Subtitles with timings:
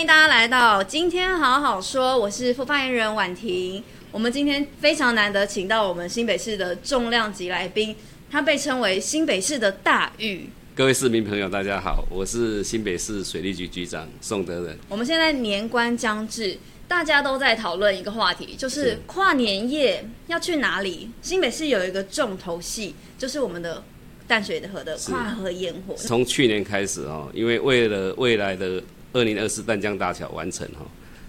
[0.00, 3.84] 欢迎大家来到今天好好说，我是副发言人婉婷。
[4.10, 7.94] 我们今天非常难得请到我们新北市的重量级来宾，
[8.30, 10.48] 他被称为新北市的大玉。
[10.74, 14.78] 各位市民朋友，大家好，我是新北市水利局局长宋德仁。
[14.88, 16.56] 我们现在年关将至，
[16.88, 21.10] 大家都在讨论一个话题，就是跨年夜要去哪里？
[21.20, 23.84] 新北市有一个重头戏，就是我们的
[24.26, 25.94] 淡水河的跨河烟火。
[25.94, 28.82] 从去年开始哦，因为为了未来的
[29.12, 30.86] 二零二四淡江大桥完成哈，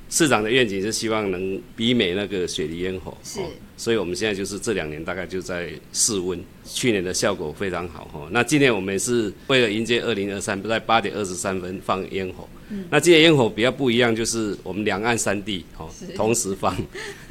[0.09, 3.40] 市长的愿景是希望能媲美那个雪梨烟火，是，
[3.77, 8.27] 所以我们现在就是这两年大概就在试温，去年的效果非常好哈。
[8.31, 12.48] 那今年我们是为了迎接二零二三，不在八点二十三分放烟火。
[12.73, 16.76] 嗯、那今年烟火比较不一样，就是我们两岸三地哦同时放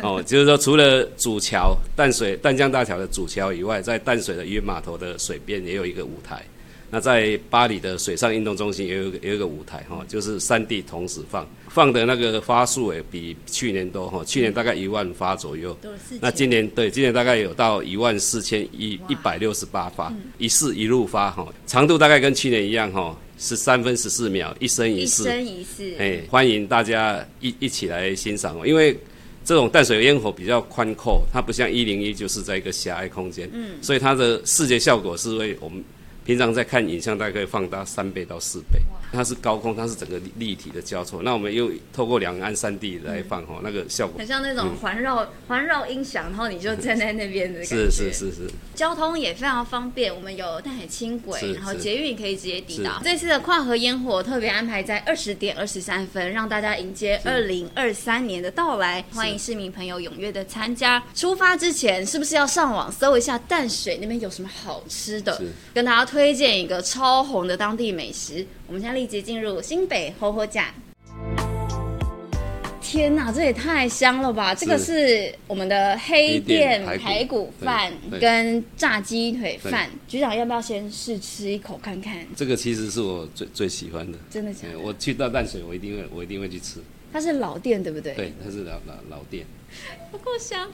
[0.03, 6.45] 哦，就是说除了主桥淡水淡江大桥的主桥以外，在淡水的渔码头的水边也有一个舞台。
[6.92, 15.77] 那在巴黎的水上运动中心也有有一个舞台哈，就是三地同时放，放的那个发数也比去年多哈，去年大概一万发左右，
[16.20, 28.98] 那今年对今年大概有到一万四千一一百六十八发，一式一路发哈，长度大概跟去年一样哈，十三分十四秒，一生一世，一生一世，哎，欢迎大家一一起来欣赏哦，因为
[29.44, 35.84] 这种淡水烟火比较宽阔，它不像一零一就是在一个狭隘空间，嗯，所以它的视觉效果是为我们。
[36.25, 38.81] 平常在看影像，大概可以放大三倍到四倍。
[39.12, 41.22] 它是高空，它是整个立体的交错。
[41.22, 47.91] 那我们又透过两岸三地来放哈、嗯，那个效果很像那种环绕 环绕音响，然后你就站在那边的感觉。
[47.91, 48.50] 是 是是是。
[48.75, 53.00] 交通也非常方便，我们有淡海轻轨，然后捷运可以直接抵达。
[53.05, 59.05] 这次的跨河烟火特别安排在二十点二十三分，让大家迎接二零二三年的到来。
[59.12, 61.02] 欢迎市民朋友踊跃的参加。
[61.14, 65.42] 出发之前是不是要上网搜一下淡水那边有什么好吃的？
[65.74, 68.47] 跟大家推荐一个超红的当地美食。
[68.71, 70.73] 我们现在立即进入新北火火甲。
[72.81, 74.55] 天哪，这也太香了吧！
[74.55, 79.91] 这个是我们的黑店排骨饭跟炸鸡腿饭。
[80.07, 82.25] 局长要不要先试吃一口看看？
[82.36, 84.79] 这个其实是我最最喜欢的，真的假的？
[84.79, 86.79] 我去到淡水，我一定会我一定会去吃。
[87.13, 88.14] 它是老店，对不对？
[88.14, 89.45] 对，它是老老老店。
[90.13, 90.70] 不够香。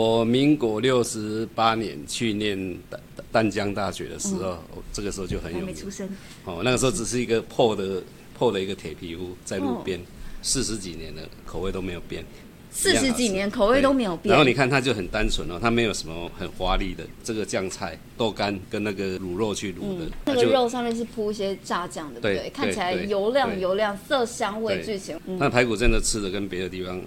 [0.00, 2.56] 我民国六十八年去念
[2.88, 3.00] 淡
[3.30, 5.76] 淡江大学的时候，嗯，这个时候就很有名。
[5.76, 6.08] 出生。
[6.46, 8.02] 哦，那个时候只是一个破的
[8.38, 10.00] 破的一个铁皮屋在路边，
[10.40, 12.24] 四、哦、十几年了，口味都没有变。
[12.72, 14.30] 四十几年口味都没有变。
[14.32, 20.10] 然后你看它就很单纯哦，它没有什么很华丽的这个酱菜、豆干跟那个卤肉去卤的，嗯。
[20.24, 22.50] 那个肉上面是铺一些炸酱的，对不对？
[22.50, 25.20] 看起来油亮油亮，色香味俱全。
[25.26, 26.98] 那、嗯、排骨真的吃的跟别的地方。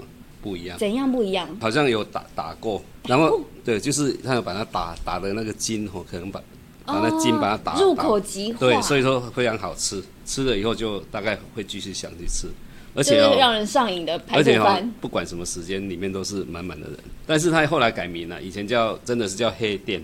[0.44, 1.48] 不一样，怎样不一样？
[1.62, 6.40] 好像有打打过，然后对，就是他有把它打打的那个筋哦，可能把
[6.86, 10.04] 把那筋把它打入口即化，对，所以说非常好吃。
[10.26, 12.48] 吃了以后就大概会继续想去吃，
[12.94, 16.98] 而且哦，让人上瘾的排骨饭，不管什么时间，里面都是满满的人。
[17.25, 20.02] 但是他后来改名了，以前叫真的是叫黑店，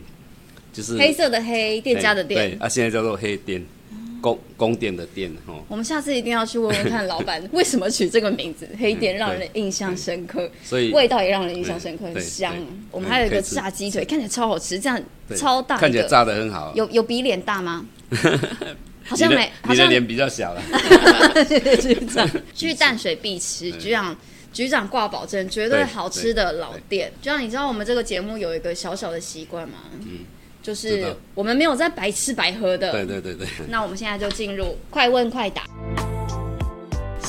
[0.74, 3.66] 就是黑色的黑，店家的店，对，啊，现在叫做黑店。
[4.22, 12.56] 宫宫殿的殿哦，我们下次一定要去问问看老板 为什么取这个名字“黑店”，让人印象深刻，所以味道也让人印象深刻，很香。
[12.92, 15.02] 我们还有一个炸鸡腿，看起来超好吃，这样
[15.36, 16.74] 超大，看起来炸的很好。
[16.76, 17.86] 有有比脸大吗？
[19.06, 20.62] 好像没，好像脸比较小了。
[21.82, 24.16] 局长，去淡水必吃，局长
[24.54, 27.12] 局长挂保证，绝对好吃的老店。
[27.22, 29.78] 局长，你知道我们这个节目有一个小小的习惯吗？
[30.02, 30.20] 嗯。
[30.62, 32.92] 就是我们没有在白吃白喝的。
[32.92, 33.48] 对对对对。
[33.70, 35.64] 那我们现在就进入快问快答。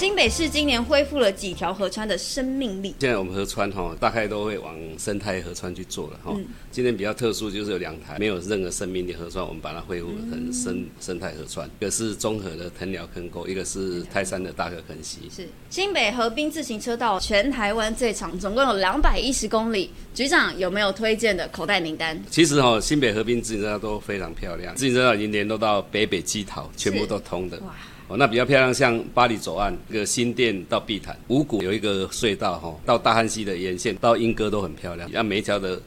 [0.01, 2.95] 新北市今年恢复了几条河川的生命力？
[3.01, 6.35] 现在我们河川哈，大概都会往生态河川去做了哈。
[6.71, 11.69] 今年比较特殊，就是有两台没有任何生命力河川，我们把它恢复成生生态河川。
[11.81, 15.29] 一个是中和的藤寮坑沟，一个是泰山的大河坑溪。
[15.31, 19.91] 是新北河滨自行车道全台湾最长，总共有两百一十公里。
[20.15, 22.19] 局长有没有推荐的口袋名单？
[22.31, 27.59] 其实哈，新北河滨自行车道都非常漂亮，自行车道已经联络到北北基桃，全部都通的。
[27.59, 27.77] 哇。
[28.11, 35.81] 哦，那比较漂亮，像巴黎左岸这个新店到碧潭，五股有一个隧道哈，到大汉溪的沿线到莺歌都很漂亮，那每一条的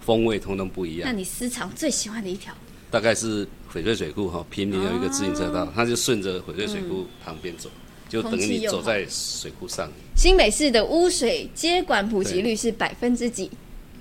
[0.00, 1.02] 风味通通不一样。
[1.04, 2.54] 那你私藏最喜欢的一条？
[2.90, 7.68] 大概是翡翠水库哈，平林有一个自行车道，它就顺着翡翠水库旁边走，
[8.08, 9.90] 就等于你走在水库上。
[10.16, 13.50] 新北市的污水接管普及率是百分之几？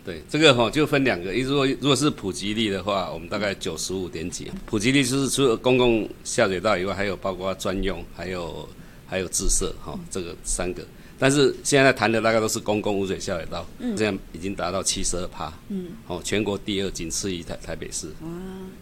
[0.08, 4.50] 对，这个哈就分两个，一如果如果是普及率的话，我们大概九十五点几。
[4.66, 8.66] 普及率就是除了公共下水道以外，还有包括专用，还有
[9.06, 10.82] 还有自设哈，这个三个。
[11.20, 18.08] 但是现在谈的大概都是公共污水下水道，嗯，这样已经达到七十二趴，嗯，哦，全国第二，仅次于台台北市。
[18.22, 18.30] 哇，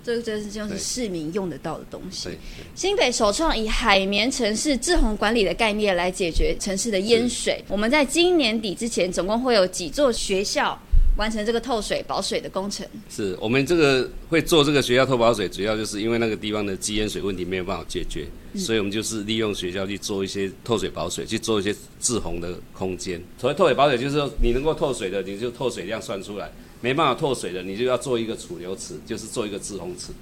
[0.04, 2.30] 这个真是就是市民用得到的东西。
[2.76, 7.64] 新北首创以海绵城市治洪管理的概念来解决城市的淹水。
[7.68, 10.78] 我们在今年底之前，总共会有几座学校
[11.18, 12.86] 完成这个透水保水的工程。
[13.10, 18.28] 是我们这个会做这个学校透保水，主要就是因为那个地方的积淹水问题没有办法解决。
[18.58, 23.22] 所以，我们就是利用学校去做一些透水保水，去做一些滞洪的空间。
[23.38, 26.48] 所谓透水保水，就是说你能够透水的，你就透水量算出来；
[26.80, 30.14] 没办法透水的，你就要做一个储留池，就是做一个滞洪池，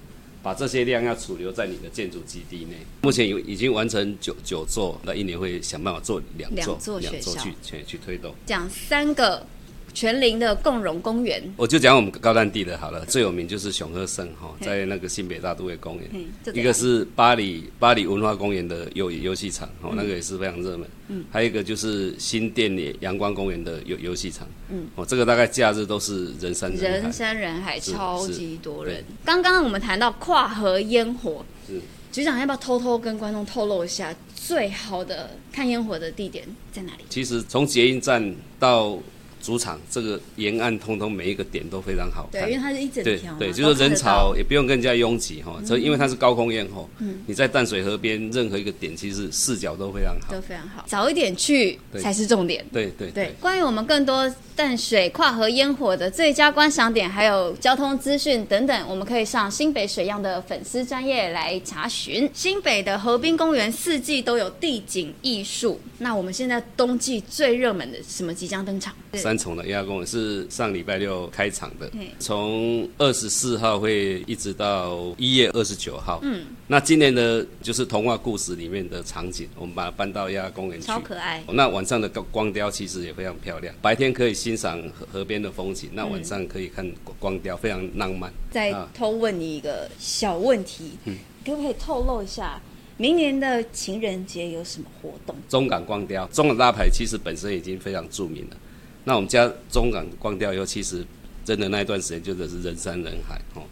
[0.42, 2.78] 把这些量要储留在你的建筑基地内。
[3.04, 8.34] 目前有已经完成九九座，那一年会想办法做两座，两座学校去去去推动。
[8.48, 9.46] 讲三个。
[9.94, 13.06] 全林的共荣公园，我就讲我们高淡地的好了。
[13.06, 16.10] 最有名就是熊鹤胜哈，在那个新北大都会公园。
[16.54, 20.88] 一个是巴黎巴黎文化公园的游游戏场，哦，那个也是非常热门。
[21.10, 24.48] 嗯，还有一个就是新店里阳光公园的游游戏场。
[24.70, 29.04] 嗯，哦，这个大概假日都是人山人海，人山人海，超级多人。
[29.24, 31.80] 刚刚我们谈到跨河烟火，是
[32.12, 37.04] 局长要不要偷偷跟观众透露一下，最好的看烟火的地点在哪里？
[37.10, 38.98] 其实从捷运站到
[39.44, 53.36] 主场这个沿岸通通每一个点都非常好看，对，因为它是一整条，对，就是人潮也不用更加拥挤哈，所以因为它是高空烟火，嗯，你在淡水河边任何一个点，其实视角都非常好，都非常好，早一点去才是重点，对对对。
[53.42, 62.30] 关于我们更多淡水跨河烟火的最佳观赏点，还有交通资讯等等，我们可以上新北水漾的粉丝专业来查询。
[62.34, 68.94] 新北的河滨公园四季都有地景艺术，那我们现在冬季最热门的什么即将登场？
[69.14, 71.90] 三重的鸭公园是上礼拜六开场的，
[72.20, 76.20] 从二十四号会一直到一月二十九号。
[76.24, 81.42] 嗯，那今年的就是童话故事里面的场景，我们把它搬到鸭公园去，超可爱。
[81.48, 86.86] 那晚上的光雕其实也非常漂亮，白天可以欣赏河河边的风景，那晚上可以看
[87.18, 88.30] 光雕，非常浪漫。
[88.52, 91.16] 再偷问你一个小问题，嗯，
[91.46, 92.62] 可不可以透露一下？
[92.98, 95.36] 明年的情人节有什么活动？
[95.50, 98.58] 中港光雕，中港大牌其实本身已经非常著名了。
[99.04, 101.06] 那我们家中港光雕以后，其实
[101.44, 103.64] 真的那一段时间就是人山人海哦。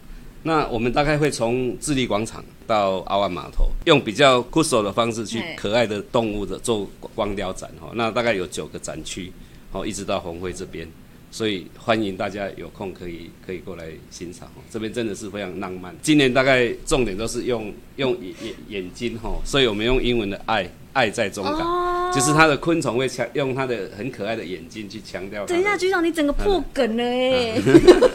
[0.43, 7.91] 那我们大概会从智利广场到阿万码头，用比较酷手的方式去可爱的动物的做光雕展哈。
[7.93, 9.31] 那大概有九个展区，
[9.71, 10.87] 哦，一直到红会这边。
[11.31, 15.95] 所以欢迎大家有空可以可以过来欣赏哦，这边真的是非常浪漫。
[16.01, 25.45] 今年大概重点都是用用眼眼眼睛哈，所以我们用英文的爱爱在中港，哦、就是它的昆虫会强用它的很可爱的眼睛去强调。
[25.45, 27.55] 等一下，局长，你整个破梗了哎！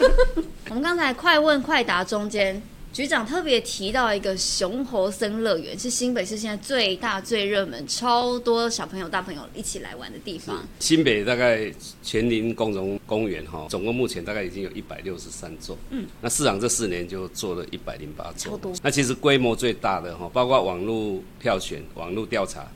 [0.68, 2.60] 我们刚才快问快答中间。
[2.96, 10.66] 局长特别提到一个熊猴森乐园，是新北市现在最大最热门、超多小朋友、大朋友一起来玩的地方。
[10.81, 11.70] 新北大概
[12.02, 15.76] 全林共荣公园哈，总共目前大概已经有一百六十三座。
[15.90, 18.72] 嗯，那市长这四年就做了一百零八座，超多。
[18.82, 22.66] 那其实规模最大的哈，包括网络票选、网络调查。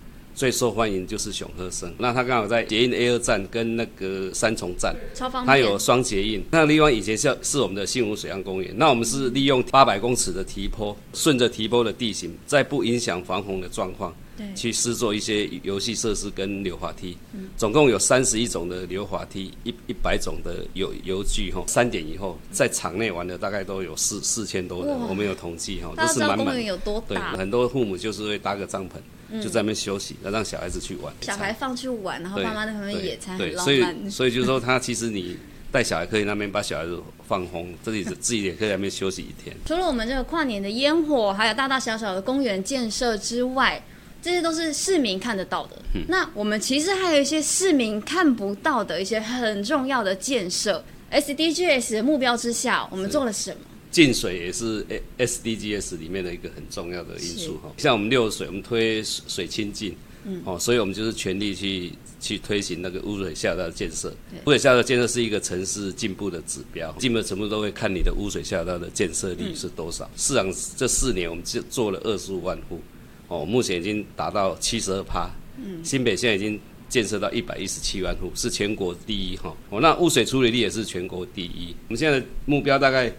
[0.40, 5.46] 最受欢迎就是熊鹤生，那它刚好在捷运 A 二站跟那个三重站，超方便。
[5.46, 6.42] 它有双捷运。
[6.50, 17.16] 那另外以前是是我们的新吴水岸公园，那我们是利用八百公尺的提坡，顺着提坡的地形，在不影响防洪的状况，对，去施作一些游戏设施跟溜滑梯。
[17.32, 21.64] 嗯，总共有三十一种的溜滑梯，一一百种的游游具哈。
[21.66, 26.64] 三点以后在场内玩的大概都有四四千多人，我们有统计哈，都是满满。
[26.64, 27.32] 有多大？
[27.32, 28.92] 对，很多父母就是会搭个帐篷。
[29.40, 31.14] 就在那边休息，要让小孩子去玩。
[31.20, 35.36] 小孩放去玩，然后妈妈在旁边野餐，对，所以所以就是说，他其实你
[35.70, 39.56] 带小孩可以那边把小孩子放空，自己 自己也可以在那边休息一天。
[39.64, 43.80] 除了我们这个跨年的烟火，还有大大小小的公园建设之外，
[44.22, 45.76] 这些都是市民看得到的。
[45.94, 50.84] 嗯、那我们其实还有一些市民看不到的一些很重要的建设。
[51.10, 53.56] SDGs 的目标之下，我们做了什么？
[53.90, 54.86] 净水也是
[55.18, 64.14] SDGs 里面的一个很重要的因素哈，像我们六水，我们推水清净，嗯，哦，所以我们就是全力去去推行那个污水下水道的建设。
[64.44, 70.08] 污水下水道建设是一个城市进步的指标，进步的程度都会看你的污水下水道的建设率是多少。
[70.16, 72.80] 市场这四年我们就做了二十五万户，
[73.30, 76.60] 哦，目前已经达到七十二趴，嗯，新北现在已经
[76.90, 79.56] 建设到一百一十七万户，是全国第一哈。
[79.70, 81.74] 哦，那污水处理率也是全国第一。
[81.88, 83.10] 我们现在的目标大概。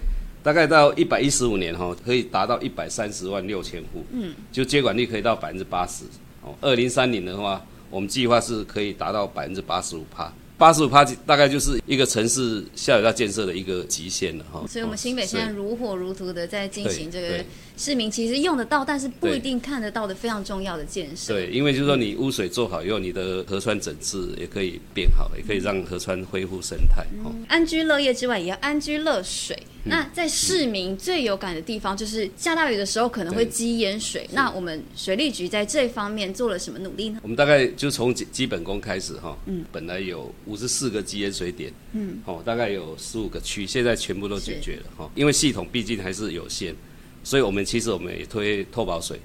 [0.44, 6.04] 大概到一百一十五年哈，可以达到一百三十万六千户，嗯，就接管率可以到百分之八十。
[6.42, 14.66] 哦，二零三零的话，我们计划是可以达到百分之八十五趴，八十五趴大概就是一个城市下水道建设的一个极限了哈。
[14.68, 17.46] 所以，我们新北现在如火如荼的在进行这个
[17.82, 21.34] 市民其实用得到，但是不一定看得到的非常重要的建设。
[21.34, 27.02] 对，因为就是说你污水做好以后，你的河川整治也可以变好，也可以让河川恢复生态。
[27.26, 29.58] 哦、嗯，安居乐业之外，也要安居乐水。
[29.84, 34.30] 嗯、那在市民最有感的地方，就是下大雨的时候可能会积淹水。
[34.32, 37.20] 那我们水利局在这方面做了什么努力呢？
[37.24, 45.10] 我们大概就从基基本功开始哈，嗯，本来有五十四个积淹水点，嗯，哦，大概有十五个区，现在全部都解决了哈。
[45.16, 46.76] 因为系统毕竟还是有限，
[47.24, 49.20] 所以我们其实我们也推透保水，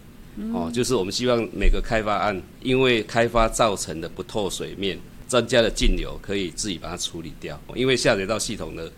[0.52, 8.90] 哦，就是我们希望每个开发案，因为开发造成的不透水面增加的径流，可以自己把它处理掉，因为下水道系统的。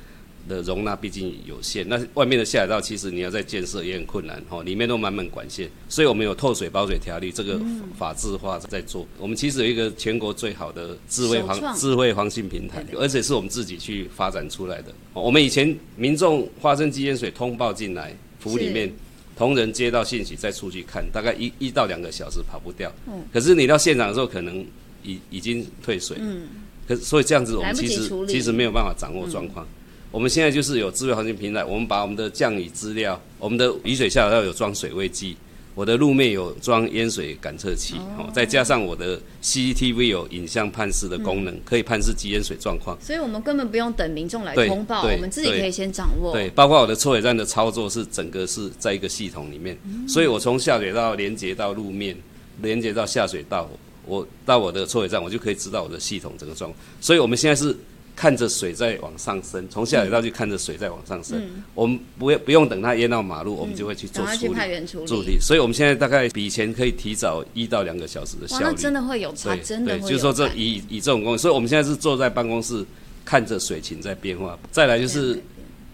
[0.48, 7.60] 的容纳毕竟有限，那外面的下水道其实你要再建设也很困难哦，里面都满满管线，所以我们有透水保水条例这个
[7.98, 9.06] 法制化在做。
[9.18, 14.94] 我们其实有一个全国最好的智慧黄智慧黄信平台，而且是我们自己去发展出来的。
[15.12, 18.92] 我们以前民众发生积淹水通报进来，府里面
[19.36, 22.92] 同仁接到信息再出去看，大概一一到两个小时跑不掉。
[23.32, 24.64] 可是你到现场的时候，可能
[25.02, 26.16] 已已经退水。
[26.20, 26.48] 嗯。
[26.86, 29.66] 可所以这样子，我们其实其实没有办法掌握状况。
[30.10, 35.36] 我们现在就是有智慧环境平台，我们把我们的降雨资料，我们的雨水下水道有装水位计，
[35.78, 42.98] 我的路面有装淹水感测器，哦，再加上我的 CCTV 有影像判识的功能，嗯、可以判识积淹水状况。
[43.00, 46.32] 所以我们根本不用等民众来通报，我们自己可以先掌握。
[46.32, 52.16] 对，包括我的抽水站的操作是整个是在一个系统里面，嗯、所以我从下水道连接到路面，
[52.60, 53.70] 连接到下水道，
[54.04, 56.84] 我到我的抽水站，我就可以知道我的系统整个状况。
[57.00, 57.76] 所以我们现在是。
[58.18, 61.38] 看着水在往上升，从下水道去看着水在往上升。
[61.38, 65.06] 嗯、我们不不用等它淹到马路，嗯、我们就会去做处理。
[65.06, 65.38] 处理。
[65.40, 68.64] 所以，我们现在大概比以前可以提早一到两个小时的效率。
[68.64, 70.08] 那真的会有差，真的会有差。
[70.08, 72.84] 就是说，这以以这种工，所以我们现在是坐在办公室
[73.24, 74.58] 看着水情在变化。
[74.72, 75.40] 再来就是，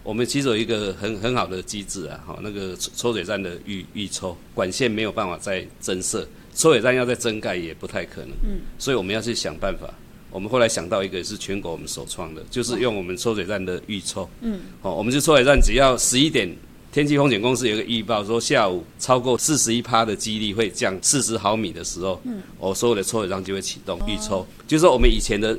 [0.02, 8.30] 我们其实有一个很很好的机制啊，好，那个抽水站的预预抽管线没有办法再增设，抽水站要再增盖也不太可能。
[8.44, 8.60] 嗯。
[8.78, 9.92] 所以我们要去想办法。
[10.34, 14.28] 我们后来想到一个是全国我们首创的，就是用我们抽水站的预抽。
[14.40, 16.52] 嗯，哦，我们就抽水站只要十一点，
[16.90, 24.44] 天气风险公司有个预报说下午超过四十一趴的几率会降四十毫米的时候，嗯，我所有的抽水站就会启动预抽。
[24.66, 25.56] 就是说我们以前的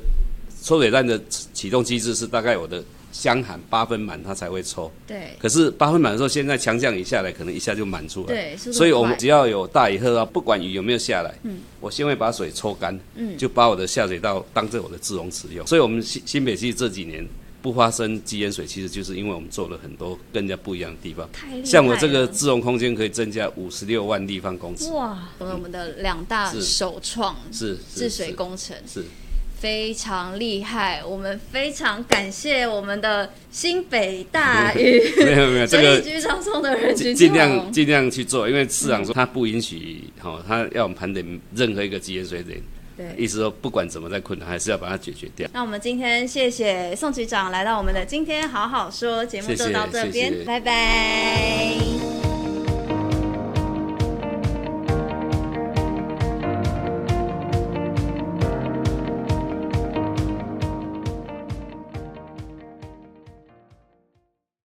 [0.61, 1.17] 抽水站的
[1.53, 2.83] 启动机制是大概我的。
[3.15, 4.91] 箱涵八分满，它才会抽。
[5.07, 5.29] 对。
[5.39, 8.27] 可是八分满的时候，现在强降雨下来，可能一下就满出来。
[8.27, 8.57] 对。
[8.57, 15.65] 所以我们只要有大雨喝啊，不管雨有没有下来，嗯，我先会把水抽干，嗯，就把我的下水道当做我的自容池用。
[15.65, 17.25] 所以，我们新新北市这几年
[17.61, 21.27] 不发生积淹水，其实就是因为我们做了很多更加不一样的地方。
[21.63, 24.91] 像我这个自容空间可以增加五十六万立方公尺。
[24.91, 25.29] 哇！
[25.39, 29.05] 我们的两大首创是治水工程是。
[29.59, 42.61] 非常厉害，我们非常感谢我们的新北大雨 没有没有 这个局长送的人尽量尽量去做，因为市长说他不允许，好、嗯哦，他要我们盘点任何一个积淹水点，
[42.97, 45.49] 对，意思说不管怎么在困难，还是要把它解决掉。
[45.53, 50.43] 那我们今天谢谢宋局长来到我们的今天好好说节目，就到这边，谢谢谢谢。
[50.45, 51.94] 拜拜。